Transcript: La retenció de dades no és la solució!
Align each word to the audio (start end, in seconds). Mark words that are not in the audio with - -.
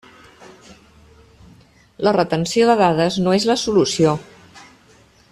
La 2.07 2.13
retenció 2.17 2.69
de 2.71 2.77
dades 2.81 3.19
no 3.27 3.35
és 3.41 3.45
la 3.51 3.59
solució! 3.67 4.15